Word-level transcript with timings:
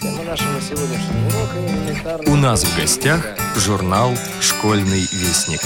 Тема 0.00 0.22
нашего 0.22 0.58
сегодняшнего 0.62 1.26
урока 1.26 2.30
У 2.30 2.34
нас 2.34 2.64
в 2.64 2.74
гостях 2.74 3.22
журнал 3.54 4.12
«Школьный 4.40 5.00
вестник». 5.12 5.60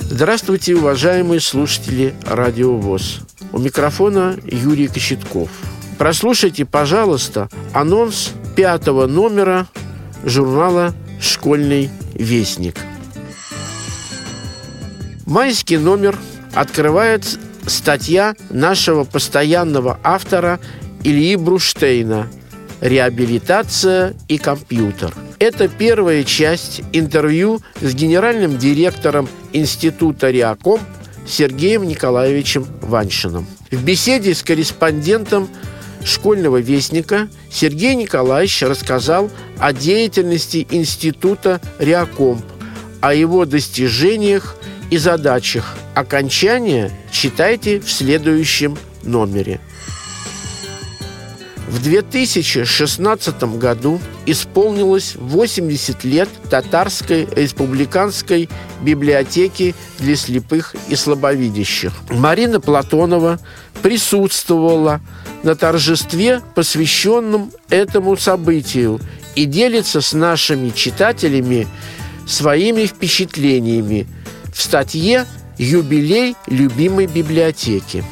Здравствуйте, 0.00 0.74
уважаемые 0.74 1.38
слушатели 1.38 2.12
Радио 2.26 2.76
ВОЗ. 2.76 3.20
У 3.52 3.58
микрофона 3.60 4.36
Юрий 4.44 4.88
Кочетков. 4.88 5.48
Прослушайте, 5.96 6.64
пожалуйста, 6.64 7.48
анонс 7.72 8.32
пятого 8.56 9.06
номера 9.06 9.68
журнала 10.24 10.92
«Школьный 11.20 11.88
вестник». 12.14 12.74
Майский 15.24 15.76
номер 15.76 16.18
открывает 16.52 17.38
статья 17.66 18.34
нашего 18.50 19.04
постоянного 19.04 19.98
автора 20.02 20.60
Ильи 21.02 21.36
Бруштейна 21.36 22.28
«Реабилитация 22.80 24.14
и 24.28 24.38
компьютер». 24.38 25.14
Это 25.38 25.68
первая 25.68 26.24
часть 26.24 26.82
интервью 26.92 27.60
с 27.80 27.94
генеральным 27.94 28.58
директором 28.58 29.28
Института 29.52 30.30
Реаком 30.30 30.80
Сергеем 31.26 31.86
Николаевичем 31.86 32.66
Ваншиным. 32.82 33.46
В 33.70 33.82
беседе 33.82 34.34
с 34.34 34.42
корреспондентом 34.42 35.48
школьного 36.04 36.58
вестника 36.58 37.28
Сергей 37.50 37.94
Николаевич 37.94 38.62
рассказал 38.62 39.30
о 39.58 39.72
деятельности 39.72 40.66
Института 40.70 41.60
Реакомп, 41.78 42.44
о 43.00 43.14
его 43.14 43.46
достижениях 43.46 44.56
и 44.94 44.98
задачах. 44.98 45.74
Окончание 45.94 46.92
читайте 47.10 47.80
в 47.80 47.90
следующем 47.90 48.78
номере. 49.02 49.58
В 51.66 51.82
2016 51.82 53.42
году 53.58 54.00
исполнилось 54.24 55.16
80 55.16 56.04
лет 56.04 56.28
Татарской 56.48 57.26
республиканской 57.34 58.48
библиотеки 58.82 59.74
для 59.98 60.14
слепых 60.14 60.76
и 60.88 60.94
слабовидящих. 60.94 61.92
Марина 62.10 62.60
Платонова 62.60 63.40
присутствовала 63.82 65.00
на 65.42 65.56
торжестве, 65.56 66.40
посвященном 66.54 67.50
этому 67.68 68.16
событию, 68.16 69.00
и 69.34 69.44
делится 69.46 70.00
с 70.00 70.12
нашими 70.12 70.70
читателями 70.70 71.66
своими 72.26 72.86
впечатлениями 72.86 74.06
в 74.54 74.62
статье 74.62 75.26
«Юбилей 75.58 76.36
любимой 76.46 77.06
библиотеки». 77.06 78.04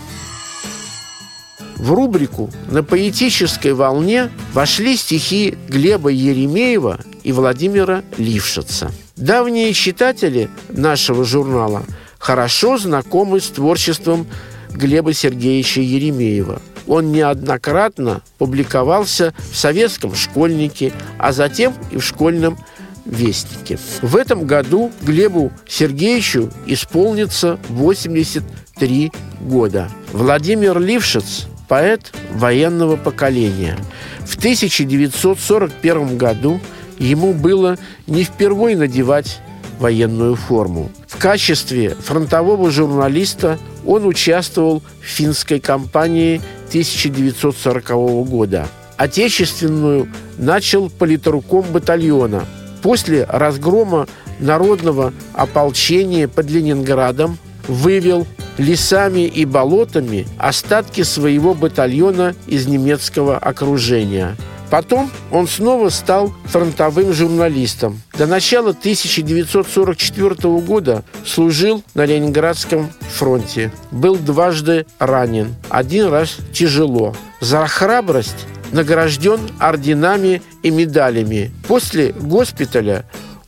В 1.76 1.92
рубрику 1.92 2.50
«На 2.68 2.82
поэтической 2.82 3.72
волне» 3.72 4.30
вошли 4.52 4.96
стихи 4.96 5.56
Глеба 5.68 6.10
Еремеева 6.10 7.00
и 7.22 7.32
Владимира 7.32 8.02
Лившица. 8.18 8.92
Давние 9.16 9.72
читатели 9.72 10.50
нашего 10.68 11.24
журнала 11.24 11.84
хорошо 12.18 12.76
знакомы 12.76 13.40
с 13.40 13.48
творчеством 13.48 14.26
Глеба 14.70 15.12
Сергеевича 15.12 15.80
Еремеева. 15.80 16.60
Он 16.86 17.12
неоднократно 17.12 18.22
публиковался 18.38 19.32
в 19.52 19.56
«Советском 19.56 20.14
школьнике», 20.14 20.92
а 21.18 21.32
затем 21.32 21.74
и 21.90 21.98
в 21.98 22.04
«Школьном 22.04 22.58
вестнике». 23.04 23.78
В 24.02 24.16
этом 24.16 24.46
году 24.46 24.90
Глебу 25.02 25.52
Сергеевичу 25.68 26.50
исполнится 26.66 27.58
83 27.68 29.12
года. 29.40 29.88
Владимир 30.12 30.78
Лившиц– 30.78 31.46
поэт 31.68 32.12
военного 32.34 32.96
поколения. 32.96 33.78
В 34.26 34.36
1941 34.36 36.18
году 36.18 36.60
ему 36.98 37.32
было 37.32 37.78
не 38.06 38.24
впервой 38.24 38.74
надевать 38.74 39.40
военную 39.78 40.36
форму. 40.36 40.90
В 41.08 41.16
качестве 41.16 41.90
фронтового 41.90 42.70
журналиста 42.70 43.58
он 43.86 44.06
участвовал 44.06 44.82
в 45.00 45.04
финской 45.04 45.60
кампании 45.60 46.42
1940 46.68 47.88
года. 48.28 48.68
Отечественную 48.96 50.08
начал 50.36 50.90
политруком 50.90 51.64
батальона. 51.72 52.44
После 52.82 53.24
разгрома 53.24 54.08
народного 54.40 55.12
ополчения 55.34 56.28
под 56.28 56.50
Ленинградом 56.50 57.38
вывел 57.68 58.26
лесами 58.58 59.26
и 59.26 59.44
болотами 59.44 60.26
остатки 60.38 61.02
своего 61.02 61.54
батальона 61.54 62.34
из 62.46 62.66
немецкого 62.66 63.38
окружения. 63.38 64.36
Потом 64.72 65.10
он 65.30 65.46
снова 65.48 65.90
стал 65.90 66.32
фронтовым 66.46 67.12
журналистом. 67.12 68.00
До 68.16 68.26
начала 68.26 68.70
1944 68.70 70.34
года 70.60 71.04
служил 71.26 71.84
на 71.92 72.06
Ленинградском 72.06 72.90
фронте. 73.10 73.70
Был 73.90 74.16
дважды 74.16 74.86
ранен, 74.98 75.54
один 75.68 76.08
раз 76.08 76.38
тяжело. 76.54 77.14
За 77.40 77.66
храбрость 77.66 78.46
награжден 78.72 79.40
орденами 79.58 80.42
и 80.62 80.70
медалями. 80.70 81.52
После 81.68 82.12
госпиталя 82.12 83.04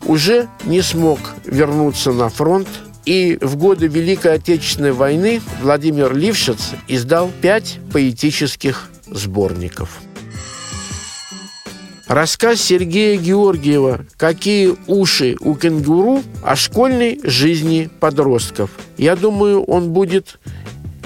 уже 0.07 0.49
не 0.65 0.83
смог 0.83 1.19
вернуться 1.45 2.12
на 2.12 2.29
фронт, 2.29 2.69
и 3.05 3.39
в 3.41 3.57
годы 3.57 3.87
Великой 3.87 4.34
Отечественной 4.34 4.93
войны 4.93 5.41
Владимир 5.61 6.15
Лившиц 6.15 6.71
издал 6.89 7.31
пять 7.43 7.79
поэтических 7.93 8.89
сборников. 9.07 10.01
Рассказ 12.07 12.61
Сергея 12.61 13.17
Георгиева 13.19 14.05
«Какие 14.19 14.75
уши 14.87 15.37
у 15.41 15.55
кенгуру» 15.55 16.23
о 16.43 16.55
школьной 16.55 17.19
жизни 17.25 17.89
подростков. 17.99 18.71
Я 18.99 19.17
думаю, 19.17 19.63
он 19.65 19.91
будет 19.91 20.39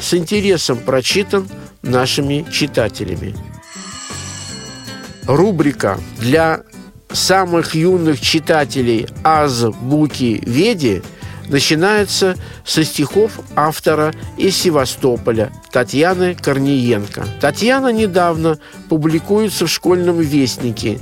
с 0.01 0.15
интересом 0.15 0.79
прочитан 0.79 1.49
нашими 1.83 2.45
читателями. 2.51 3.35
Рубрика 5.29 6.01
для 6.19 6.63
самых 7.13 7.75
юных 7.75 8.19
читателей 8.19 9.07
«Азбуки 9.23 10.43
Веди» 10.47 11.03
начинается 11.49 12.35
со 12.65 12.83
стихов 12.83 13.33
автора 13.55 14.15
из 14.39 14.57
Севастополя 14.57 15.53
Татьяны 15.71 16.35
Корниенко. 16.35 17.27
Татьяна 17.43 17.93
недавно 17.93 18.59
публикуется 18.89 19.67
в 19.67 19.71
школьном 19.71 20.19
вестнике, 20.19 20.99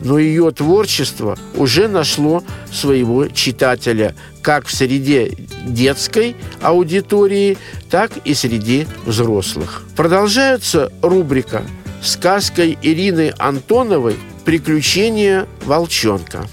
но 0.00 0.18
ее 0.18 0.50
творчество 0.50 1.38
уже 1.54 1.86
нашло 1.86 2.42
своего 2.72 3.28
читателя 3.28 4.16
как 4.42 4.66
в 4.66 4.74
среде 4.74 5.30
детской 5.64 6.34
аудитории, 6.60 7.56
так 7.90 8.10
и 8.24 8.34
среди 8.34 8.88
взрослых. 9.06 9.84
Продолжается 9.94 10.92
рубрика 11.00 11.62
сказкой 12.02 12.78
Ирины 12.82 13.32
Антоновой 13.38 14.16
«Приключения 14.44 15.46
волчонка». 15.64 16.46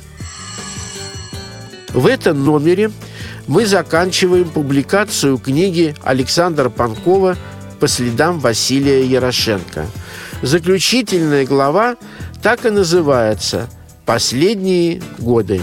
В 1.93 2.07
этом 2.07 2.43
номере 2.43 2.91
мы 3.47 3.65
заканчиваем 3.65 4.49
публикацию 4.49 5.37
книги 5.37 5.95
Александра 6.03 6.69
Панкова 6.69 7.37
«По 7.79 7.87
следам 7.87 8.39
Василия 8.39 9.05
Ярошенко». 9.05 9.85
Заключительная 10.41 11.45
глава 11.45 11.95
так 12.41 12.65
и 12.65 12.69
называется 12.69 13.69
«Последние 14.05 15.01
годы». 15.17 15.61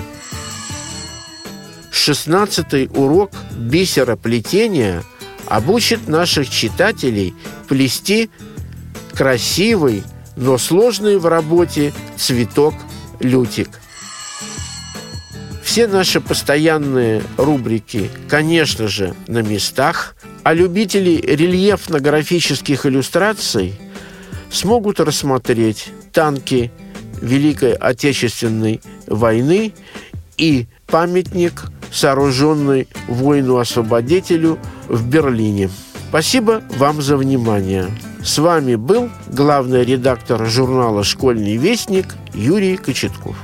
Шестнадцатый 1.91 2.89
урок 2.95 3.31
бисероплетения 3.53 5.05
обучит 5.47 6.09
наших 6.09 6.49
читателей 6.49 7.35
плести 7.69 8.31
красивый, 9.15 10.03
но 10.37 10.59
сложный 10.59 11.19
в 11.19 11.27
работе 11.27 11.93
цветок-лютик. 12.17 13.69
Все 15.63 15.87
наши 15.87 16.21
постоянные 16.21 17.23
рубрики, 17.37 18.11
конечно 18.29 18.89
же, 18.89 19.15
на 19.27 19.43
местах, 19.43 20.17
а 20.43 20.53
любители 20.55 21.21
рельефно-графических 21.21 22.85
иллюстраций 22.85 23.75
смогут 24.51 25.01
рассмотреть 25.01 25.89
танки 26.13 26.71
Великой 27.23 27.73
Отечественной 27.73 28.81
войны 29.07 29.73
и 30.37 30.67
памятник, 30.87 31.63
сооруженный 31.91 32.89
воину-освободителю 33.09 34.59
в 34.89 35.07
Берлине. 35.09 35.71
Спасибо 36.11 36.63
вам 36.77 37.01
за 37.01 37.17
внимание. 37.17 37.87
С 38.25 38.39
вами 38.39 38.77
был 38.77 39.11
главный 39.27 39.85
редактор 39.85 40.47
журнала 40.47 41.03
«Школьный 41.03 41.57
вестник» 41.57 42.15
Юрий 42.33 42.77
Кочетков. 42.77 43.37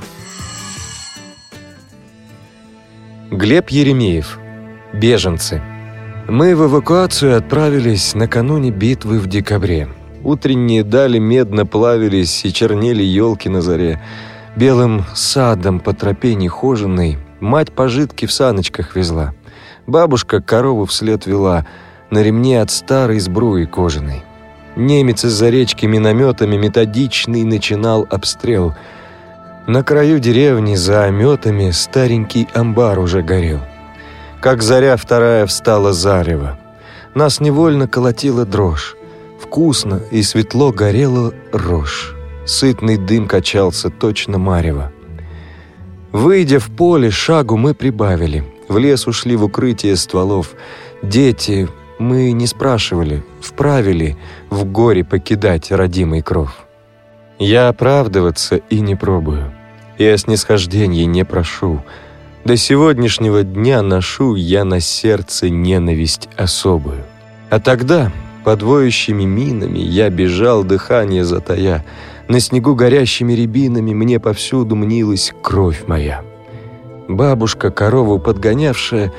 Глеб 3.29 3.69
Еремеев. 3.69 4.39
Беженцы. 4.93 5.61
Мы 6.29 6.55
в 6.55 6.65
эвакуацию 6.65 7.35
отправились 7.35 8.15
накануне 8.15 8.71
битвы 8.71 9.19
в 9.19 9.27
декабре. 9.27 9.89
Утренние 10.23 10.85
дали 10.85 11.19
медно 11.19 11.65
плавились 11.65 12.45
и 12.45 12.53
чернели 12.53 13.03
елки 13.03 13.49
на 13.49 13.61
заре. 13.61 14.01
Белым 14.55 15.03
садом 15.13 15.81
по 15.81 15.93
тропе 15.93 16.35
нехоженной 16.35 17.17
мать 17.41 17.73
пожитки 17.73 18.25
в 18.25 18.31
саночках 18.31 18.95
везла. 18.95 19.33
Бабушка 19.87 20.41
корову 20.41 20.85
вслед 20.85 21.25
вела 21.25 21.65
на 22.11 22.23
ремне 22.23 22.61
от 22.61 22.71
старой 22.71 23.19
сбруи 23.19 23.65
кожаной. 23.65 24.23
Немец 24.75 25.25
из-за 25.25 25.49
речки 25.49 25.85
минометами 25.85 26.55
методичный 26.57 27.43
начинал 27.43 28.07
обстрел. 28.09 28.75
На 29.67 29.83
краю 29.83 30.19
деревни 30.19 30.75
за 30.75 31.03
ометами 31.03 31.71
старенький 31.71 32.47
амбар 32.53 32.99
уже 32.99 33.21
горел. 33.21 33.59
Как 34.41 34.61
заря 34.61 34.95
вторая 34.95 35.45
встала 35.45 35.91
зарево. 35.91 36.57
Нас 37.13 37.39
невольно 37.39 37.87
колотила 37.87 38.45
дрожь. 38.45 38.95
Вкусно 39.41 40.01
и 40.11 40.21
светло 40.21 40.71
горела 40.71 41.33
рожь. 41.51 42.15
Сытный 42.45 42.97
дым 42.97 43.27
качался 43.27 43.89
точно 43.89 44.37
марево. 44.37 44.91
Выйдя 46.11 46.59
в 46.59 46.69
поле, 46.69 47.11
шагу 47.11 47.57
мы 47.57 47.73
прибавили. 47.73 48.43
В 48.67 48.77
лес 48.77 49.07
ушли 49.07 49.35
в 49.35 49.43
укрытие 49.43 49.95
стволов. 49.95 50.51
Дети, 51.03 51.67
мы 51.99 52.31
не 52.31 52.47
спрашивали, 52.47 53.23
вправе 53.41 53.91
ли 53.91 54.17
в 54.49 54.65
горе 54.65 55.03
покидать 55.03 55.71
родимый 55.71 56.21
кров. 56.21 56.65
Я 57.37 57.69
оправдываться 57.69 58.55
и 58.55 58.79
не 58.79 58.95
пробую, 58.95 59.53
и 59.97 60.05
о 60.05 60.17
снисхождении 60.17 61.03
не 61.03 61.23
прошу. 61.25 61.83
До 62.45 62.57
сегодняшнего 62.57 63.43
дня 63.43 63.81
ношу 63.81 64.35
я 64.35 64.63
на 64.63 64.79
сердце 64.79 65.49
ненависть 65.49 66.29
особую. 66.37 67.03
А 67.49 67.59
тогда, 67.59 68.11
под 68.43 68.63
воющими 68.63 69.23
минами, 69.23 69.79
я 69.79 70.09
бежал 70.09 70.63
дыхание 70.63 71.25
затая. 71.25 71.85
На 72.27 72.39
снегу 72.39 72.75
горящими 72.75 73.33
рябинами 73.33 73.93
мне 73.93 74.19
повсюду 74.19 74.75
мнилась 74.75 75.33
кровь 75.41 75.83
моя. 75.87 76.23
Бабушка, 77.07 77.71
корову 77.71 78.19
подгонявшая, 78.19 79.11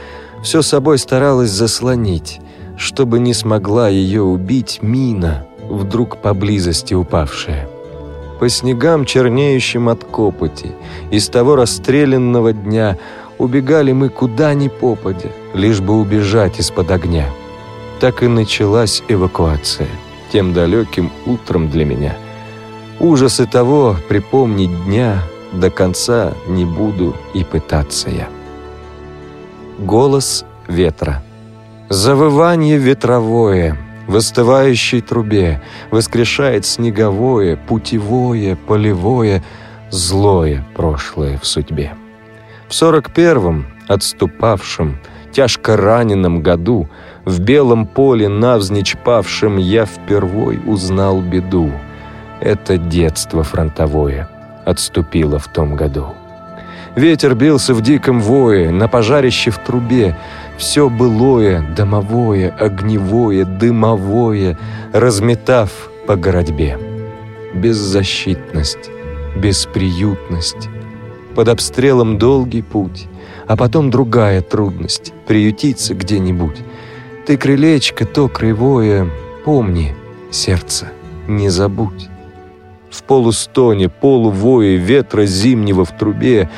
все 0.43 0.62
собой 0.62 0.99
старалась 0.99 1.50
заслонить, 1.50 2.41
чтобы 2.81 3.19
не 3.19 3.35
смогла 3.35 3.91
ее 3.91 4.23
убить 4.23 4.79
мина, 4.81 5.47
вдруг 5.69 6.17
поблизости 6.17 6.94
упавшая. 6.94 7.69
По 8.41 8.49
снегам, 8.49 9.05
чернеющим 9.05 9.91
от 9.91 10.05
копоти, 10.05 10.73
из 11.11 11.29
того 11.29 11.56
расстрелянного 11.56 12.55
дня 12.55 12.97
убегали 13.37 13.93
мы 13.93 14.09
куда 14.09 14.55
ни 14.55 14.69
попадя, 14.69 15.29
лишь 15.53 15.82
бы 15.82 16.00
убежать 16.00 16.59
из-под 16.59 16.91
огня. 16.91 17.27
Так 18.00 18.23
и 18.23 18.29
началась 18.29 19.03
эвакуация, 19.09 19.88
тем 20.33 20.55
далеким 20.55 21.12
утром 21.26 21.69
для 21.69 21.85
меня. 21.85 22.17
Ужасы 22.99 23.47
того 23.47 23.94
припомнить 24.09 24.87
дня 24.87 25.23
до 25.53 25.69
конца 25.69 26.33
не 26.49 26.65
буду 26.65 27.15
и 27.35 27.44
пытаться 27.44 28.09
я. 28.09 28.29
Голос 29.79 30.47
ветра. 30.67 31.23
Завывание 31.90 32.78
ветровое 32.78 33.76
в 34.06 34.14
остывающей 34.14 35.00
трубе 35.00 35.60
воскрешает 35.90 36.64
снеговое, 36.64 37.56
путевое, 37.56 38.54
полевое, 38.54 39.42
злое 39.90 40.64
прошлое 40.76 41.37
в 41.38 41.44
судьбе. 41.44 41.94
В 42.69 42.75
сорок 42.76 43.12
первом, 43.12 43.66
отступавшем, 43.88 45.00
тяжко 45.32 45.76
раненом 45.76 46.44
году, 46.44 46.88
в 47.25 47.40
белом 47.40 47.88
поле 47.88 48.28
навзничь 48.28 48.96
павшем 48.96 49.56
я 49.56 49.84
впервой 49.84 50.60
узнал 50.64 51.20
беду. 51.20 51.72
Это 52.40 52.78
детство 52.78 53.42
фронтовое 53.42 54.28
отступило 54.64 55.40
в 55.40 55.48
том 55.48 55.75
году. 55.75 56.06
Ветер 56.96 57.34
бился 57.34 57.72
в 57.72 57.82
диком 57.82 58.20
вое, 58.20 58.70
на 58.70 58.88
пожарище 58.88 59.50
в 59.50 59.58
трубе. 59.58 60.16
Все 60.58 60.90
былое, 60.90 61.64
домовое, 61.76 62.50
огневое, 62.50 63.44
дымовое, 63.44 64.58
разметав 64.92 65.90
по 66.06 66.16
городьбе. 66.16 66.78
Беззащитность, 67.54 68.90
бесприютность. 69.37 70.69
Под 71.34 71.48
обстрелом 71.48 72.19
долгий 72.19 72.62
путь, 72.62 73.06
а 73.46 73.56
потом 73.56 73.90
другая 73.90 74.42
трудность— 74.42 75.12
приютиться 75.26 75.94
где-нибудь. 75.94 76.58
Ты 77.25 77.37
крылечко 77.37 78.04
то 78.04 78.28
кривое, 78.28 79.08
помни, 79.44 79.94
сердце, 80.32 80.88
не 81.28 81.48
забудь. 81.48 82.08
В 82.90 83.04
полустоне, 83.04 83.88
полувое 83.88 84.76
ветра 84.76 85.25
зимнего 85.25 85.84
в 85.84 85.96
трубе 85.96 86.50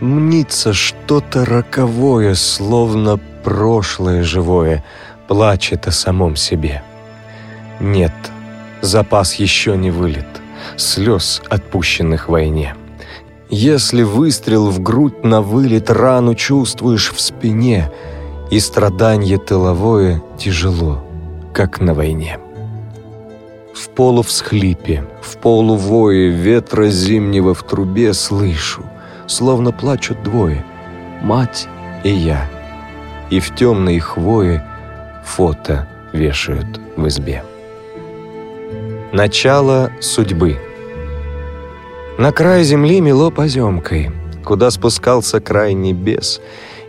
Мнится 0.00 0.72
что-то 0.72 1.44
роковое, 1.44 2.34
словно 2.34 3.20
прошлое 3.44 4.22
живое, 4.22 4.82
плачет 5.28 5.86
о 5.88 5.92
самом 5.92 6.36
себе. 6.36 6.82
Нет, 7.80 8.12
запас 8.80 9.34
еще 9.34 9.76
не 9.76 9.90
вылет, 9.90 10.26
слез, 10.76 11.42
отпущенных 11.50 12.30
войне. 12.30 12.74
Если 13.50 14.02
выстрел 14.02 14.70
в 14.70 14.80
грудь 14.80 15.22
на 15.22 15.42
вылет, 15.42 15.90
рану 15.90 16.34
чувствуешь 16.34 17.12
в 17.12 17.20
спине, 17.20 17.90
и 18.50 18.58
страдание 18.58 19.36
тыловое 19.36 20.22
тяжело, 20.38 21.04
как 21.52 21.78
на 21.78 21.92
войне. 21.92 22.38
В 23.74 23.90
полувсхлипе, 23.90 25.04
в 25.20 25.36
полувое 25.36 26.30
ветра 26.30 26.88
зимнего 26.88 27.52
в 27.52 27.62
трубе 27.64 28.14
слышу— 28.14 28.82
словно 29.30 29.72
плачут 29.72 30.22
двое, 30.22 30.64
мать 31.22 31.68
и 32.04 32.10
я. 32.10 32.48
И 33.30 33.38
в 33.38 33.54
темной 33.54 33.98
хвое 34.00 34.66
фото 35.24 35.86
вешают 36.12 36.80
в 36.96 37.06
избе. 37.06 37.44
Начало 39.12 39.90
судьбы. 40.00 40.58
На 42.18 42.32
край 42.32 42.64
земли 42.64 43.00
мело 43.00 43.30
поземкой, 43.30 44.10
куда 44.44 44.70
спускался 44.70 45.40
край 45.40 45.74
небес, 45.74 46.40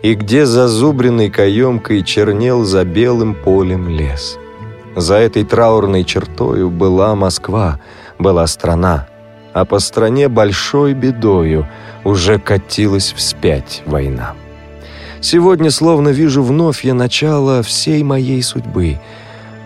и 0.02 0.14
где 0.14 0.46
зазубренной 0.46 1.30
каемкой 1.30 2.02
чернел 2.02 2.64
за 2.64 2.84
белым 2.84 3.34
полем 3.34 3.88
лес. 3.88 4.36
За 4.96 5.14
этой 5.14 5.44
траурной 5.44 6.04
чертою 6.04 6.70
была 6.70 7.14
Москва, 7.14 7.80
была 8.18 8.46
страна, 8.46 9.06
а 9.52 9.64
по 9.64 9.78
стране 9.78 10.28
большой 10.28 10.92
бедою 10.92 11.66
уже 12.04 12.38
катилась 12.38 13.12
вспять 13.12 13.82
война. 13.86 14.34
Сегодня 15.20 15.70
словно 15.70 16.08
вижу 16.08 16.42
вновь 16.42 16.84
я 16.84 16.94
начало 16.94 17.62
всей 17.62 18.02
моей 18.02 18.42
судьбы. 18.42 18.98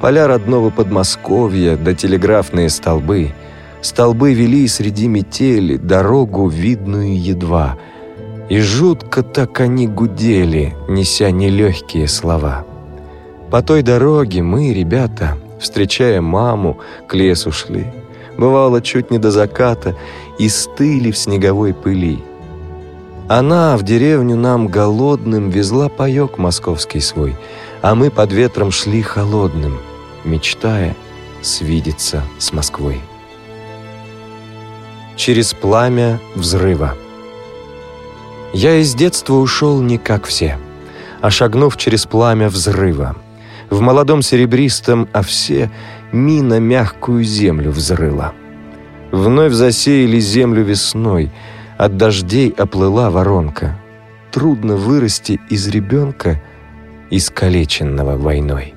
Поля 0.00 0.26
родного 0.26 0.70
Подмосковья 0.70 1.76
да 1.76 1.94
телеграфные 1.94 2.68
столбы. 2.68 3.32
Столбы 3.80 4.34
вели 4.34 4.68
среди 4.68 5.08
метели 5.08 5.76
дорогу 5.76 6.48
видную 6.48 7.20
едва. 7.20 7.78
И 8.48 8.60
жутко 8.60 9.22
так 9.22 9.60
они 9.60 9.88
гудели, 9.88 10.76
неся 10.88 11.30
нелегкие 11.30 12.06
слова. 12.06 12.64
По 13.50 13.62
той 13.62 13.82
дороге 13.82 14.42
мы, 14.42 14.72
ребята, 14.72 15.36
встречая 15.58 16.20
маму, 16.20 16.78
к 17.08 17.14
лесу 17.14 17.50
шли 17.50 17.86
бывало 18.38 18.80
чуть 18.80 19.10
не 19.10 19.18
до 19.18 19.30
заката, 19.30 19.96
и 20.38 20.48
стыли 20.48 21.10
в 21.10 21.18
снеговой 21.18 21.74
пыли. 21.74 22.22
Она 23.28 23.76
в 23.76 23.82
деревню 23.82 24.36
нам 24.36 24.68
голодным 24.68 25.50
везла 25.50 25.88
паёк 25.88 26.38
московский 26.38 27.00
свой, 27.00 27.34
а 27.82 27.94
мы 27.94 28.10
под 28.10 28.32
ветром 28.32 28.70
шли 28.70 29.02
холодным, 29.02 29.78
мечтая 30.24 30.94
свидеться 31.42 32.22
с 32.38 32.52
Москвой. 32.52 33.00
Через 35.16 35.54
пламя 35.54 36.20
взрыва 36.34 36.94
Я 38.52 38.76
из 38.76 38.94
детства 38.94 39.34
ушел 39.34 39.80
не 39.80 39.98
как 39.98 40.26
все, 40.26 40.58
а 41.20 41.30
шагнув 41.30 41.76
через 41.76 42.06
пламя 42.06 42.48
взрыва. 42.48 43.16
В 43.70 43.80
молодом 43.80 44.22
серебристом 44.22 45.08
овсе 45.12 45.70
мина 46.16 46.58
мягкую 46.58 47.22
землю 47.24 47.70
взрыла. 47.70 48.32
Вновь 49.12 49.52
засеяли 49.52 50.18
землю 50.18 50.64
весной, 50.64 51.30
от 51.78 51.96
дождей 51.96 52.52
оплыла 52.56 53.10
воронка. 53.10 53.78
Трудно 54.32 54.74
вырасти 54.76 55.38
из 55.50 55.68
ребенка, 55.68 56.42
искалеченного 57.10 58.16
войной. 58.16 58.74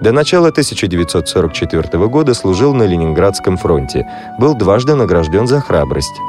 До 0.00 0.12
начала 0.12 0.48
1944 0.48 2.06
года 2.08 2.34
служил 2.34 2.74
на 2.74 2.82
Ленинградском 2.82 3.56
фронте, 3.56 4.06
был 4.38 4.54
дважды 4.54 4.94
награжден 4.94 5.46
за 5.46 5.60
храбрость. 5.60 6.20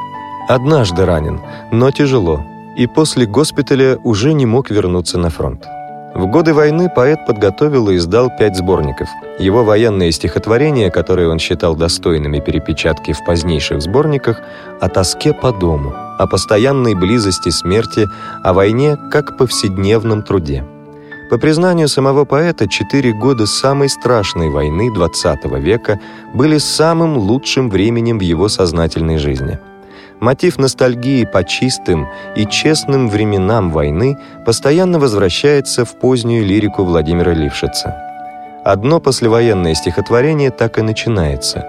Однажды 0.48 1.04
ранен, 1.04 1.40
но 1.70 1.90
тяжело, 1.90 2.42
и 2.76 2.86
после 2.86 3.26
госпиталя 3.26 3.98
уже 4.04 4.32
не 4.32 4.46
мог 4.46 4.70
вернуться 4.70 5.18
на 5.18 5.28
фронт. 5.28 5.66
В 6.14 6.26
годы 6.26 6.54
войны 6.54 6.88
поэт 6.88 7.26
подготовил 7.26 7.90
и 7.90 7.96
издал 7.96 8.30
пять 8.30 8.56
сборников. 8.56 9.08
Его 9.38 9.62
военные 9.62 10.10
стихотворения, 10.10 10.90
которые 10.90 11.28
он 11.28 11.38
считал 11.38 11.76
достойными 11.76 12.40
перепечатки 12.40 13.12
в 13.12 13.22
позднейших 13.24 13.82
сборниках, 13.82 14.40
о 14.80 14.88
тоске 14.88 15.34
по 15.34 15.52
дому, 15.52 15.92
о 16.18 16.26
постоянной 16.26 16.94
близости 16.94 17.50
смерти, 17.50 18.08
о 18.42 18.54
войне 18.54 18.96
как 19.12 19.36
повседневном 19.36 20.22
труде. 20.22 20.64
По 21.30 21.36
признанию 21.36 21.88
самого 21.88 22.24
поэта, 22.24 22.66
четыре 22.66 23.12
года 23.12 23.46
самой 23.46 23.90
страшной 23.90 24.48
войны 24.48 24.88
XX 24.88 25.60
века 25.60 26.00
были 26.32 26.56
самым 26.56 27.18
лучшим 27.18 27.68
временем 27.68 28.18
в 28.18 28.22
его 28.22 28.48
сознательной 28.48 29.18
жизни. 29.18 29.58
Мотив 30.20 30.58
ностальгии 30.58 31.24
по 31.24 31.44
чистым 31.44 32.08
и 32.34 32.46
честным 32.46 33.08
временам 33.08 33.70
войны 33.70 34.16
постоянно 34.46 34.98
возвращается 34.98 35.84
в 35.84 35.98
позднюю 35.98 36.44
лирику 36.46 36.82
Владимира 36.82 37.34
Лившица. 37.34 37.94
Одно 38.64 38.98
послевоенное 38.98 39.74
стихотворение 39.74 40.50
так 40.50 40.78
и 40.78 40.82
начинается 40.82 41.66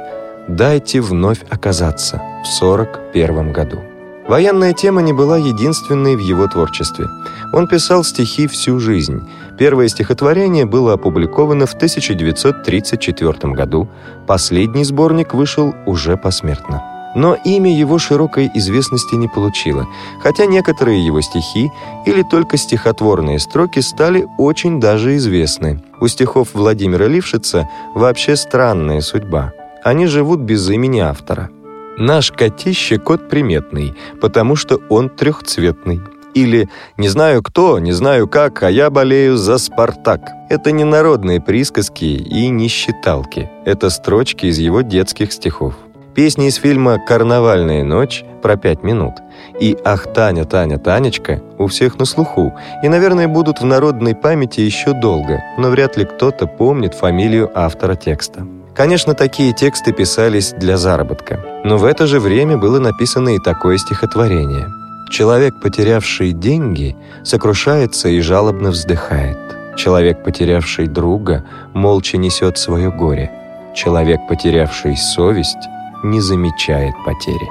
«Дайте 0.48 1.02
вновь 1.02 1.42
оказаться» 1.50 2.22
в 2.44 2.48
41 2.48 3.52
году. 3.52 3.89
Военная 4.30 4.74
тема 4.74 5.02
не 5.02 5.12
была 5.12 5.38
единственной 5.40 6.16
в 6.16 6.20
его 6.20 6.46
творчестве. 6.46 7.08
Он 7.52 7.68
писал 7.68 8.04
стихи 8.04 8.46
всю 8.46 8.80
жизнь. 8.80 9.28
Первое 9.58 9.88
стихотворение 9.88 10.66
было 10.66 10.94
опубликовано 10.94 11.66
в 11.66 11.74
1934 11.74 13.54
году. 13.56 13.90
Последний 14.28 14.84
сборник 14.84 15.34
вышел 15.34 15.74
уже 15.88 16.16
посмертно. 16.16 16.84
Но 17.16 17.36
имя 17.44 17.76
его 17.76 17.98
широкой 17.98 18.52
известности 18.54 19.16
не 19.16 19.28
получило, 19.28 19.88
хотя 20.22 20.46
некоторые 20.46 21.04
его 21.04 21.22
стихи 21.22 21.72
или 22.06 22.22
только 22.22 22.56
стихотворные 22.58 23.40
строки 23.40 23.80
стали 23.80 24.28
очень 24.38 24.80
даже 24.80 25.16
известны. 25.16 25.84
У 26.00 26.08
стихов 26.08 26.50
Владимира 26.54 27.08
Лившица 27.08 27.68
вообще 27.96 28.36
странная 28.36 29.02
судьба. 29.02 29.54
Они 29.84 30.06
живут 30.06 30.42
без 30.42 30.70
имени 30.70 31.00
автора. 31.00 31.50
Наш 32.00 32.32
котище 32.32 32.98
кот 32.98 33.28
приметный, 33.28 33.94
потому 34.22 34.56
что 34.56 34.80
он 34.88 35.10
трехцветный. 35.10 36.00
Или 36.34 36.70
«Не 36.96 37.10
знаю 37.10 37.44
кто, 37.44 37.78
не 37.80 37.92
знаю 37.92 38.28
как, 38.28 38.64
а 38.64 38.72
я 38.72 38.90
болею 38.90 39.36
за 39.36 39.58
«Спартак». 39.58 40.22
Это 40.50 40.72
не 40.72 40.86
народные 40.86 41.42
присказки 41.42 42.06
и 42.06 42.48
не 42.48 42.70
считалки. 42.70 43.50
Это 43.66 43.90
строчки 43.90 44.46
из 44.46 44.60
его 44.60 44.80
детских 44.82 45.34
стихов. 45.34 45.74
Песни 46.16 46.48
из 46.48 46.56
фильма 46.56 47.00
«Карнавальная 47.06 47.84
ночь» 47.84 48.24
про 48.42 48.56
пять 48.56 48.82
минут 48.82 49.16
и 49.60 49.78
«Ах, 49.84 50.14
Таня, 50.14 50.46
Таня, 50.46 50.78
Танечка» 50.78 51.42
у 51.58 51.68
всех 51.68 52.00
на 52.00 52.06
слуху 52.06 52.54
и, 52.82 52.88
наверное, 52.88 53.28
будут 53.28 53.60
в 53.60 53.66
народной 53.66 54.16
памяти 54.16 54.62
еще 54.62 54.94
долго, 54.94 55.44
но 55.58 55.70
вряд 55.70 55.98
ли 55.98 56.06
кто-то 56.06 56.48
помнит 56.48 56.94
фамилию 56.94 57.52
автора 57.54 57.96
текста. 57.96 58.48
Конечно, 58.76 59.14
такие 59.14 59.54
тексты 59.54 59.92
писались 59.92 60.54
для 60.54 60.78
заработка, 60.78 61.40
но 61.64 61.78
в 61.78 61.86
это 61.86 62.08
же 62.08 62.20
время 62.20 62.58
было 62.58 62.80
написано 62.80 63.30
и 63.30 63.40
такое 63.40 63.78
стихотворение. 63.78 64.68
Человек, 65.10 65.60
потерявший 65.62 66.32
деньги, 66.32 66.96
сокрушается 67.24 68.10
и 68.10 68.22
жалобно 68.22 68.70
вздыхает. 68.70 69.38
Человек, 69.76 70.24
потерявший 70.24 70.88
друга, 70.88 71.46
молча 71.74 72.18
несет 72.18 72.58
свое 72.58 72.92
горе. 72.92 73.32
Человек, 73.76 74.20
потерявший 74.30 74.96
совесть, 74.98 75.58
не 76.04 76.22
замечает 76.22 76.94
потери. 77.06 77.50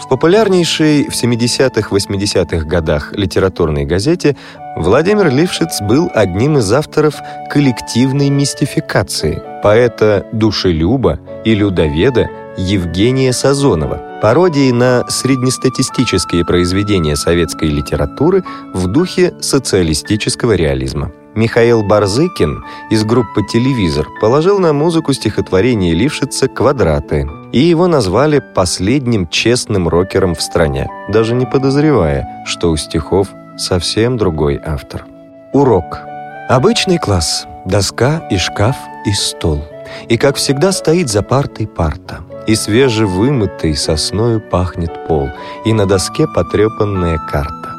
В 0.00 0.08
популярнейшей 0.08 1.08
в 1.08 1.12
70-80-х 1.12 2.66
годах 2.66 3.12
литературной 3.12 3.84
газете 3.84 4.36
Владимир 4.76 5.30
Лившиц 5.30 5.80
был 5.82 6.10
одним 6.12 6.58
из 6.58 6.70
авторов 6.72 7.14
коллективной 7.48 8.28
мистификации 8.28 9.42
поэта-душелюба 9.64 11.18
и 11.42 11.54
людоведа 11.54 12.28
Евгения 12.58 13.32
Сазонова, 13.32 14.20
пародии 14.20 14.70
на 14.70 15.08
среднестатистические 15.08 16.44
произведения 16.44 17.16
советской 17.16 17.70
литературы 17.70 18.44
в 18.74 18.86
духе 18.88 19.32
социалистического 19.40 20.52
реализма. 20.52 21.12
Михаил 21.34 21.82
Барзыкин 21.82 22.62
из 22.90 23.04
группы 23.04 23.40
«Телевизор» 23.50 24.06
положил 24.20 24.58
на 24.58 24.74
музыку 24.74 25.14
стихотворение 25.14 25.94
Лившица 25.94 26.46
«Квадраты», 26.46 27.26
и 27.52 27.58
его 27.58 27.86
назвали 27.86 28.42
последним 28.54 29.26
честным 29.28 29.88
рокером 29.88 30.34
в 30.34 30.42
стране, 30.42 30.90
даже 31.08 31.34
не 31.34 31.46
подозревая, 31.46 32.44
что 32.44 32.70
у 32.70 32.76
стихов 32.76 33.28
совсем 33.56 34.18
другой 34.18 34.60
автор. 34.62 35.06
Урок. 35.54 36.13
Обычный 36.48 36.98
класс. 36.98 37.46
Доска 37.64 38.26
и 38.30 38.36
шкаф 38.36 38.76
и 39.06 39.12
стол. 39.12 39.64
И, 40.08 40.18
как 40.18 40.36
всегда, 40.36 40.72
стоит 40.72 41.08
за 41.08 41.22
партой 41.22 41.66
парта. 41.66 42.20
И 42.46 42.54
свежевымытый 42.54 43.74
сосною 43.74 44.40
пахнет 44.40 45.06
пол, 45.08 45.30
и 45.64 45.72
на 45.72 45.86
доске 45.86 46.26
потрепанная 46.26 47.18
карта. 47.18 47.74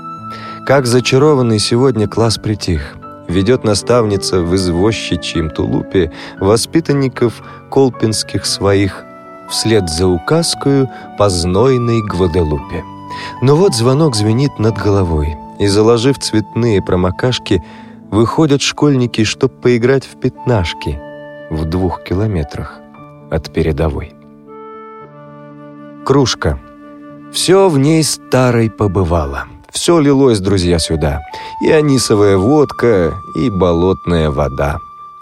Как 0.65 0.88
зачарованный 0.88 1.60
сегодня 1.60 2.07
класс 2.07 2.38
притих— 2.38 2.95
ведет 3.27 3.63
наставница 3.63 4.41
в 4.41 4.55
извозчичьем 4.55 5.50
тулупе 5.50 6.12
воспитанников 6.39 7.43
колпинских 7.69 8.45
своих 8.45 9.03
вслед 9.50 9.89
за 9.89 10.07
указкою 10.07 10.89
по 11.17 11.29
знойной 11.29 12.01
Гваделупе. 12.01 12.84
Но 13.41 13.55
вот 13.55 13.75
звонок 13.75 14.15
звенит 14.15 14.57
над 14.57 14.75
головой, 14.77 15.38
и, 15.60 15.67
заложив 15.67 16.19
цветные 16.19 16.81
промокашки, 16.81 17.63
выходят 18.12 18.62
школьники, 18.62 19.24
чтоб 19.24 19.51
поиграть 19.62 20.05
в 20.05 20.19
пятнашки 20.19 21.00
в 21.50 21.65
двух 21.65 22.03
километрах 22.03 22.79
от 23.31 23.51
передовой. 23.53 24.13
Кружка. 26.05 26.59
Все 27.31 27.67
в 27.69 27.77
ней 27.77 28.03
старой 28.03 28.69
побывало— 28.69 29.45
все 29.75 30.00
лилось, 30.00 30.39
друзья, 30.39 30.79
сюда. 30.79 31.19
И 31.62 31.69
анисовая 31.69 32.38
водка, 32.38 33.13
и 33.35 33.50
болотная 33.50 34.31
вода. 34.31 34.77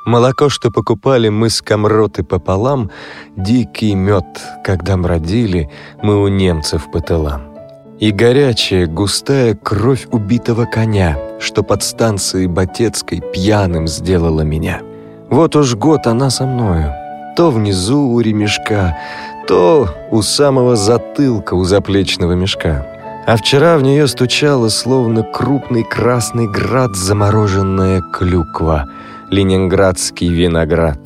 Молоко, 0.06 0.48
что 0.48 0.70
покупали 0.70 1.30
мы 1.30 1.50
с 1.50 1.60
комроты 1.60 2.24
пополам, 2.24 2.92
дикий 3.36 3.96
мед, 3.96 4.26
когда 4.64 4.96
мродили 4.96 5.72
мы 6.04 6.22
у 6.22 6.28
немцев 6.28 6.92
по 6.92 7.00
тылам. 7.00 7.53
И 8.04 8.12
горячая, 8.12 8.86
густая 8.86 9.56
кровь 9.56 10.08
убитого 10.12 10.66
коня, 10.66 11.18
что 11.40 11.64
под 11.64 11.84
станцией 11.84 12.48
Батецкой 12.48 13.22
пьяным 13.22 13.88
сделала 13.88 14.42
меня. 14.42 14.82
Вот 15.30 15.56
уж 15.56 15.76
год 15.76 16.06
она 16.06 16.30
со 16.30 16.46
мною, 16.46 16.92
то 17.38 17.50
внизу 17.50 18.02
у 18.10 18.20
ремешка, 18.20 18.98
то 19.48 19.88
у 20.12 20.22
самого 20.22 20.76
затылка 20.76 21.54
у 21.54 21.64
заплечного 21.64 22.34
мешка. 22.34 22.86
А 23.26 23.38
вчера 23.38 23.78
в 23.78 23.84
нее 23.84 24.10
стучала, 24.10 24.68
словно 24.68 25.24
крупный 25.24 25.86
красный 25.86 26.50
град, 26.52 26.98
замороженная 26.98 28.02
клюква, 28.02 28.90
ленинградский 29.30 30.28
виноград. 30.28 31.00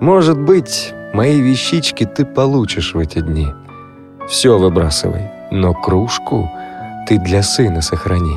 Может 0.00 0.38
быть, 0.38 0.92
мои 1.14 1.40
вещички 1.40 2.04
ты 2.04 2.26
получишь 2.26 2.92
в 2.92 2.98
эти 2.98 3.20
дни. 3.20 3.54
Все 4.28 4.58
выбрасывай, 4.58 5.37
но 5.50 5.74
кружку 5.74 6.50
ты 7.06 7.18
для 7.18 7.42
сына 7.42 7.82
сохрани. 7.82 8.36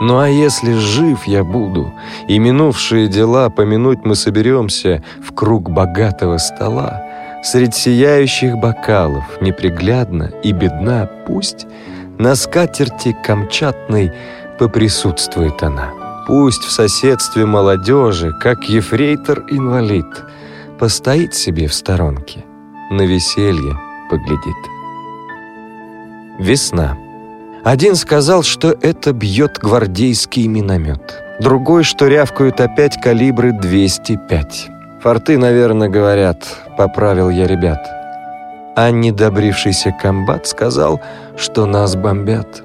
Ну 0.00 0.18
а 0.18 0.28
если 0.28 0.74
жив 0.74 1.24
я 1.26 1.44
буду, 1.44 1.92
и 2.28 2.38
минувшие 2.38 3.08
дела 3.08 3.48
помянуть 3.48 4.04
мы 4.04 4.16
соберемся 4.16 5.02
в 5.22 5.32
круг 5.32 5.70
богатого 5.70 6.38
стола, 6.38 7.02
средь 7.42 7.74
сияющих 7.74 8.56
бокалов, 8.56 9.24
неприглядно 9.40 10.30
и 10.42 10.52
бедна, 10.52 11.08
пусть 11.26 11.66
на 12.18 12.34
скатерти 12.34 13.16
камчатной 13.24 14.12
поприсутствует 14.58 15.62
она. 15.62 15.92
Пусть 16.26 16.62
в 16.64 16.70
соседстве 16.70 17.44
молодежи, 17.44 18.32
как 18.40 18.64
ефрейтор-инвалид, 18.64 20.06
постоит 20.78 21.34
себе 21.34 21.68
в 21.68 21.74
сторонке. 21.74 22.44
На 22.90 23.02
веселье 23.02 23.78
поглядит. 24.10 24.73
Весна. 26.38 26.96
Один 27.64 27.94
сказал, 27.94 28.42
что 28.42 28.74
это 28.82 29.12
бьет 29.12 29.58
гвардейский 29.58 30.46
миномет. 30.48 31.22
Другой, 31.40 31.84
что 31.84 32.08
рявкают 32.08 32.60
опять 32.60 33.00
калибры 33.00 33.52
205. 33.52 34.68
Форты, 35.02 35.38
наверное, 35.38 35.88
говорят, 35.88 36.44
поправил 36.76 37.30
я 37.30 37.46
ребят. 37.46 37.86
А 38.76 38.90
недобрившийся 38.90 39.94
комбат 40.02 40.46
сказал, 40.46 41.00
что 41.36 41.66
нас 41.66 41.94
бомбят. 41.94 42.62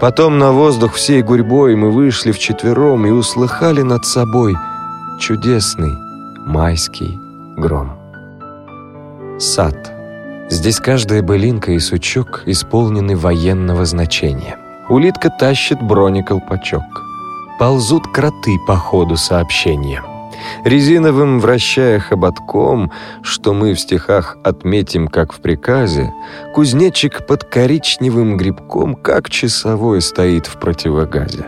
Потом 0.00 0.38
на 0.38 0.52
воздух 0.52 0.94
всей 0.94 1.22
гурьбой 1.22 1.76
мы 1.76 1.90
вышли 1.90 2.32
вчетвером 2.32 3.06
и 3.06 3.10
услыхали 3.10 3.82
над 3.82 4.06
собой 4.06 4.54
чудесный 5.20 5.94
майский 6.46 7.18
гром. 7.58 7.92
Сад. 9.38 9.99
Здесь 10.50 10.80
каждая 10.80 11.22
былинка 11.22 11.70
и 11.70 11.78
сучок 11.78 12.42
исполнены 12.46 13.16
военного 13.16 13.84
значения. 13.84 14.58
Улитка 14.88 15.30
тащит 15.30 15.80
бронеколпачок. 15.80 16.82
Ползут 17.60 18.08
кроты 18.08 18.58
по 18.66 18.74
ходу 18.74 19.16
сообщения. 19.16 20.02
Резиновым 20.64 21.38
вращая 21.38 22.00
хоботком, 22.00 22.90
что 23.22 23.54
мы 23.54 23.74
в 23.74 23.80
стихах 23.80 24.38
отметим, 24.42 25.06
как 25.06 25.32
в 25.32 25.40
приказе, 25.40 26.12
кузнечик 26.52 27.28
под 27.28 27.44
коричневым 27.44 28.36
грибком, 28.36 28.96
как 28.96 29.30
часовой, 29.30 30.00
стоит 30.00 30.46
в 30.46 30.58
противогазе. 30.58 31.46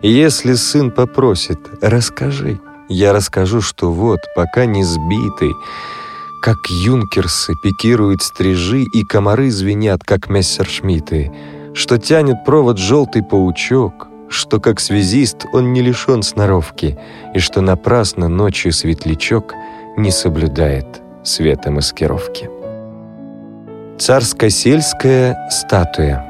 Если 0.00 0.54
сын 0.54 0.92
попросит 0.92 1.58
«расскажи», 1.82 2.60
я 2.88 3.12
расскажу, 3.12 3.60
что 3.60 3.90
вот, 3.90 4.20
пока 4.36 4.66
не 4.66 4.84
сбитый, 4.84 5.54
как 6.44 6.68
юнкерсы 6.68 7.54
пикируют 7.54 8.20
стрижи, 8.20 8.82
и 8.82 9.02
комары 9.02 9.50
звенят, 9.50 10.04
как 10.04 10.28
мессершмитты, 10.28 11.32
что 11.72 11.96
тянет 11.96 12.44
провод 12.44 12.76
желтый 12.76 13.22
паучок, 13.22 14.08
что 14.28 14.60
как 14.60 14.78
связист 14.78 15.46
он 15.54 15.72
не 15.72 15.80
лишен 15.80 16.22
сноровки, 16.22 16.98
и 17.34 17.38
что 17.38 17.62
напрасно 17.62 18.28
ночью 18.28 18.74
светлячок 18.74 19.54
не 19.96 20.10
соблюдает 20.10 21.00
света 21.22 21.70
маскировки. 21.70 22.50
Царско-сельская 23.96 25.48
статуя 25.48 26.26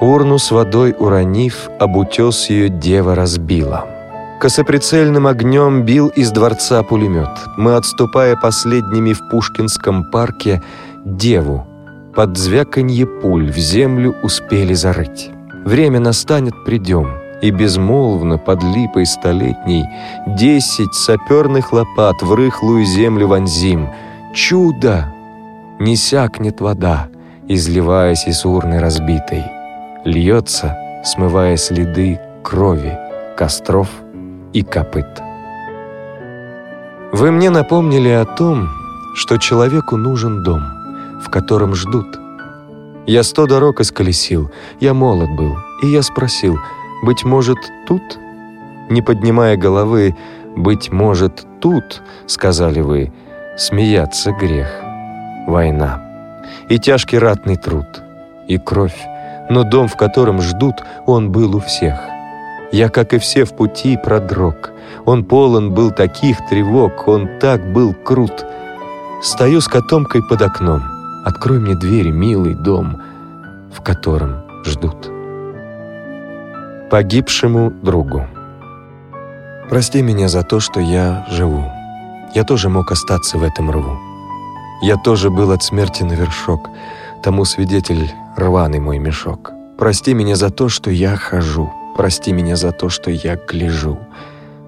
Урну 0.00 0.38
с 0.38 0.52
водой 0.52 0.94
уронив, 0.96 1.68
об 1.80 1.96
утес 1.96 2.48
ее 2.48 2.68
дева 2.68 3.16
разбила— 3.16 3.88
Косоприцельным 4.42 5.28
огнем 5.28 5.82
бил 5.82 6.08
из 6.08 6.32
дворца 6.32 6.82
пулемет. 6.82 7.28
Мы, 7.56 7.76
отступая 7.76 8.34
последними 8.34 9.12
в 9.12 9.28
Пушкинском 9.28 10.02
парке, 10.10 10.60
деву 11.04 11.64
под 12.12 12.36
звяканье 12.36 13.06
пуль 13.06 13.52
в 13.52 13.56
землю 13.56 14.16
успели 14.24 14.74
зарыть. 14.74 15.30
Время 15.64 16.00
настанет, 16.00 16.54
придем, 16.64 17.20
и 17.40 17.52
безмолвно 17.52 18.36
под 18.36 18.64
липой 18.64 19.06
столетней 19.06 19.84
десять 20.26 20.92
саперных 20.92 21.72
лопат 21.72 22.20
в 22.20 22.34
рыхлую 22.34 22.84
землю 22.84 23.28
вонзим. 23.28 23.90
Чудо! 24.34 25.06
Не 25.78 25.94
сякнет 25.94 26.60
вода, 26.60 27.06
изливаясь 27.46 28.26
из 28.26 28.44
урны 28.44 28.80
разбитой. 28.80 29.44
Льется, 30.04 30.76
смывая 31.04 31.56
следы 31.56 32.18
крови, 32.42 32.98
костров— 33.36 33.88
и 34.52 34.62
копыт. 34.62 35.22
Вы 37.12 37.30
мне 37.30 37.50
напомнили 37.50 38.08
о 38.08 38.24
том, 38.24 38.68
что 39.14 39.36
человеку 39.36 39.96
нужен 39.96 40.42
дом, 40.42 40.62
в 41.22 41.30
котором 41.30 41.74
ждут. 41.74 42.06
Я 43.06 43.22
сто 43.22 43.46
дорог 43.46 43.80
исколесил, 43.80 44.50
я 44.80 44.94
молод 44.94 45.30
был, 45.36 45.56
и 45.82 45.88
я 45.88 46.02
спросил, 46.02 46.56
быть 47.02 47.24
может, 47.24 47.58
тут? 47.86 48.02
Не 48.88 49.02
поднимая 49.02 49.56
головы, 49.56 50.16
быть 50.56 50.90
может, 50.92 51.46
тут, 51.60 52.02
сказали 52.26 52.80
вы, 52.80 53.12
смеяться 53.56 54.32
грех, 54.32 54.70
война. 55.46 56.00
И 56.68 56.78
тяжкий 56.78 57.18
ратный 57.18 57.56
труд, 57.56 57.86
и 58.48 58.58
кровь, 58.58 58.98
но 59.50 59.64
дом, 59.64 59.88
в 59.88 59.96
котором 59.96 60.40
ждут, 60.40 60.76
он 61.06 61.30
был 61.32 61.56
у 61.56 61.60
всех. 61.60 62.11
Я, 62.72 62.88
как 62.88 63.12
и 63.12 63.18
все, 63.18 63.44
в 63.44 63.54
пути 63.54 63.98
продрог. 64.02 64.72
Он 65.04 65.24
полон 65.24 65.74
был 65.74 65.90
таких 65.90 66.38
тревог, 66.48 67.06
он 67.06 67.28
так 67.38 67.72
был 67.72 67.92
крут. 67.92 68.44
Стою 69.22 69.60
с 69.60 69.68
котомкой 69.68 70.22
под 70.22 70.40
окном. 70.40 70.82
Открой 71.24 71.60
мне 71.60 71.74
дверь, 71.74 72.10
милый 72.10 72.54
дом, 72.54 73.00
в 73.72 73.82
котором 73.82 74.42
ждут. 74.64 75.10
Погибшему 76.90 77.70
другу. 77.82 78.26
Прости 79.68 80.02
меня 80.02 80.28
за 80.28 80.42
то, 80.42 80.58
что 80.58 80.80
я 80.80 81.26
живу. 81.30 81.64
Я 82.34 82.44
тоже 82.44 82.68
мог 82.68 82.90
остаться 82.90 83.36
в 83.36 83.42
этом 83.42 83.70
рву. 83.70 83.98
Я 84.82 84.96
тоже 84.96 85.30
был 85.30 85.52
от 85.52 85.62
смерти 85.62 86.02
на 86.02 86.14
вершок, 86.14 86.68
тому 87.22 87.44
свидетель 87.44 88.10
рваный 88.36 88.80
мой 88.80 88.98
мешок. 88.98 89.52
Прости 89.78 90.14
меня 90.14 90.36
за 90.36 90.50
то, 90.50 90.68
что 90.68 90.90
я 90.90 91.16
хожу, 91.16 91.70
Прости 91.96 92.32
меня 92.32 92.56
за 92.56 92.72
то, 92.72 92.88
что 92.88 93.10
я 93.10 93.36
гляжу, 93.36 93.98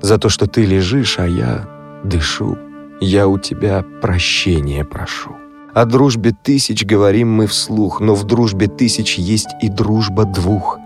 за 0.03 0.19
то, 0.19 0.29
что 0.29 0.47
ты 0.47 0.65
лежишь, 0.65 1.19
а 1.19 1.27
я 1.27 1.67
дышу. 2.05 2.59
Я 3.01 3.29
у 3.29 3.39
тебя 3.39 3.85
прощения 4.03 4.85
прошу. 4.85 5.33
О 5.75 5.85
дружбе 5.87 6.31
тысяч 6.31 6.85
говорим 6.85 7.33
мы 7.33 7.47
вслух, 7.47 8.01
но 8.01 8.15
в 8.15 8.25
дружбе 8.25 8.69
тысяч 8.69 9.17
есть 9.19 9.49
и 9.61 9.69
дружба 9.69 10.25
двух. 10.25 10.79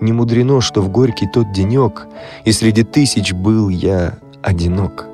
Не 0.00 0.12
мудрено, 0.12 0.60
что 0.60 0.82
в 0.82 0.90
горький 0.90 1.26
тот 1.26 1.52
денек, 1.52 2.06
и 2.44 2.52
среди 2.52 2.82
тысяч 2.82 3.32
был 3.32 3.68
я 3.68 4.18
одинок. 4.42 5.06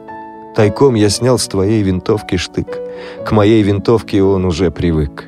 Тайком 0.57 0.94
я 0.94 1.09
снял 1.11 1.38
с 1.38 1.46
твоей 1.46 1.83
винтовки 1.83 2.37
штык, 2.37 2.79
к 3.27 3.33
моей 3.33 3.62
винтовке 3.62 4.22
он 4.22 4.44
уже 4.44 4.70
привык. 4.70 5.27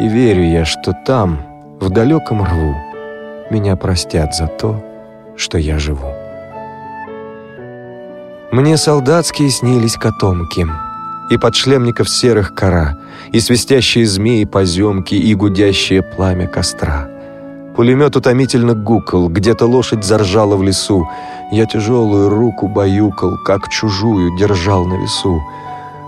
И 0.00 0.08
верю 0.08 0.44
я, 0.44 0.64
что 0.64 0.94
там, 1.04 1.40
в 1.80 1.90
далеком 1.90 2.42
рву, 2.42 2.74
меня 3.50 3.76
простят 3.76 4.34
за 4.34 4.46
то, 4.46 4.82
что 5.36 5.58
я 5.58 5.78
живу. 5.78 6.12
Мне 8.50 8.76
солдатские 8.76 9.50
снились 9.50 9.96
котомки, 9.96 10.66
и 11.30 11.36
подшлемников 11.36 12.08
серых 12.08 12.54
кора, 12.54 12.96
и 13.32 13.40
свистящие 13.40 14.06
змеи 14.06 14.44
поземки, 14.44 15.14
и 15.14 15.34
гудящее 15.34 16.02
пламя 16.02 16.46
костра. 16.46 17.08
Пулемет 17.76 18.16
утомительно 18.16 18.74
гукал, 18.74 19.28
где-то 19.28 19.66
лошадь 19.66 20.02
заржала 20.02 20.56
в 20.56 20.62
лесу. 20.62 21.08
Я 21.52 21.66
тяжелую 21.66 22.28
руку 22.30 22.66
баюкал, 22.68 23.36
как 23.44 23.68
чужую 23.68 24.36
держал 24.36 24.84
на 24.86 24.94
весу. 24.94 25.40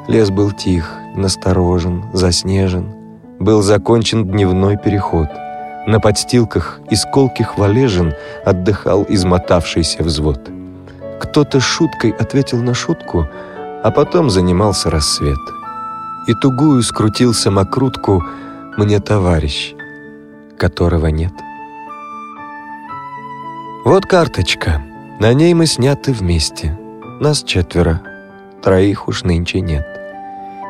Лес 0.09 0.31
был 0.31 0.51
тих, 0.51 0.93
насторожен, 1.15 2.05
заснежен. 2.13 2.93
Был 3.39 3.63
закончен 3.63 4.25
дневной 4.25 4.77
переход— 4.77 5.29
на 5.91 5.99
подстилках 5.99 6.81
из 6.89 7.05
колких 7.05 7.59
валежин 7.59 8.15
отдыхал 8.45 9.05
измотавшийся 9.09 10.03
взвод. 10.05 10.41
Кто-то 11.21 11.61
шуткой 11.61 12.13
ответил 12.13 12.63
на 12.63 12.75
шутку, 12.75 13.27
а 13.83 13.91
потом 13.91 14.31
занимался 14.31 14.89
рассвет. 14.91 15.39
И 16.29 16.35
тугую 16.35 16.83
скрутил 16.83 17.35
самокрутку 17.35 18.23
мне 18.77 19.01
товарищ, 19.01 19.75
которого 20.57 21.09
нет. 21.09 21.33
Вот 23.85 24.07
карточка. 24.07 24.83
На 25.19 25.35
ней 25.35 25.55
мы 25.55 25.67
сняты 25.67 26.13
вместе. 26.13 26.79
Нас 27.21 27.43
четверо. 27.43 28.01
Троих 28.63 29.09
уж 29.09 29.25
нынче 29.25 29.61
нет. 29.61 29.87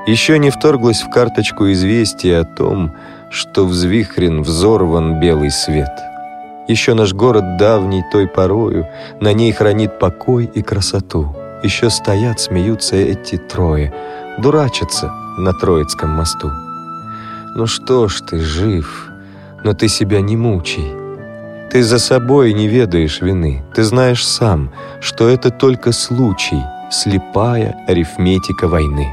Еще 0.06 0.38
не 0.38 0.50
вторглось 0.50 1.02
в 1.02 1.10
карточку 1.10 1.70
известие 1.72 2.38
о 2.38 2.44
том, 2.44 2.92
что 3.30 3.64
взвихрен, 3.64 4.42
взорван 4.42 5.20
белый 5.20 5.50
свет. 5.50 5.90
Еще 6.68 6.94
наш 6.94 7.14
город 7.14 7.56
давний 7.56 8.02
той 8.12 8.26
порою, 8.26 8.86
на 9.20 9.32
ней 9.32 9.52
хранит 9.52 9.98
покой 9.98 10.50
и 10.52 10.62
красоту. 10.62 11.34
Еще 11.62 11.90
стоят, 11.90 12.40
смеются 12.40 12.96
эти 12.96 13.36
трое, 13.36 13.92
дурачатся 14.38 15.12
на 15.38 15.52
Троицком 15.52 16.10
мосту. 16.10 16.50
Ну 17.56 17.66
что 17.66 18.08
ж 18.08 18.20
ты, 18.20 18.38
жив, 18.40 19.08
но 19.64 19.74
ты 19.74 19.88
себя 19.88 20.20
не 20.20 20.36
мучай. 20.36 20.92
Ты 21.70 21.82
за 21.82 21.98
собой 21.98 22.52
не 22.52 22.66
ведаешь 22.66 23.20
вины, 23.20 23.62
ты 23.74 23.84
знаешь 23.84 24.26
сам, 24.26 24.72
что 25.00 25.28
это 25.28 25.50
только 25.50 25.92
случай, 25.92 26.60
слепая 26.90 27.76
арифметика 27.86 28.66
войны. 28.66 29.06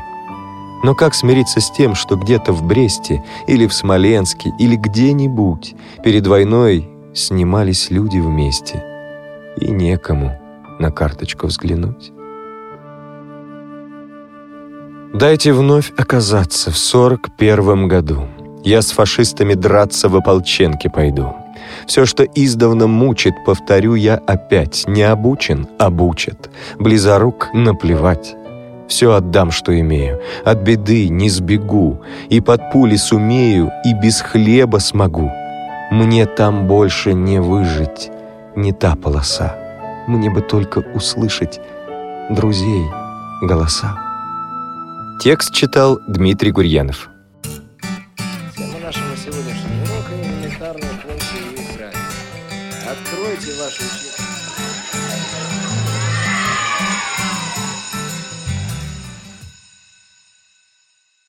Но 0.84 0.96
как 0.96 1.16
смириться 1.16 1.60
с 1.60 1.72
тем, 1.72 1.96
что 1.96 2.16
где-то 2.16 2.54
в 2.54 2.63
Бресте 2.63 3.24
или 3.48 3.66
в 3.68 3.74
Смоленске 3.74 4.52
или 4.60 4.76
где-нибудь 4.76 5.76
перед 6.04 6.28
войной 6.28 6.90
снимались 7.13 7.90
люди 7.90 8.20
вместе, 8.20 8.84
и 9.60 9.72
некому 9.72 10.40
на 10.80 10.92
карточку 10.92 11.48
взглянуть? 11.48 12.12
Дайте 15.13 15.52
вновь 15.52 15.92
оказаться 15.98 16.70
в 16.70 16.78
сорок 16.78 17.36
первом 17.38 17.88
году. 17.88 18.28
Я 18.63 18.82
с 18.82 18.92
фашистами 18.92 19.56
драться 19.56 20.10
в 20.10 20.16
ополченке 20.16 20.90
пойду. 20.90 21.34
Все, 21.88 22.06
что 22.06 22.24
издавна 22.24 22.88
мучит, 22.88 23.34
повторю 23.46 23.96
я 23.96 24.16
опять. 24.16 24.84
Не 24.88 25.04
обучен— 25.04 25.68
обучат. 25.80 26.50
Близорук— 26.78 27.50
наплевать. 27.54 28.36
Все 28.88 29.13
отдам, 29.13 29.52
что 29.52 29.78
имею. 29.80 30.21
От 30.45 30.62
беды 30.62 31.10
не 31.10 31.30
сбегу. 31.30 32.02
И 32.30 32.41
под 32.41 32.71
пули 32.71 32.95
сумею, 32.95 33.71
и 33.86 33.93
без 33.93 34.21
хлеба 34.21 34.78
смогу. 34.78 35.32
Мне 35.91 36.26
там 36.26 36.67
больше 36.67 37.13
не 37.13 37.39
выжить, 37.39 38.12
не 38.56 38.71
та 38.71 38.95
полоса. 38.95 39.56
Мне 40.08 40.30
бы 40.30 40.41
только 40.41 40.80
услышать 40.80 41.60
друзей 42.30 42.86
голоса. 43.41 43.97
Текст 45.21 45.54
читал 45.54 46.00
Дмитрий 46.08 46.52
Гурьянов. 46.52 47.10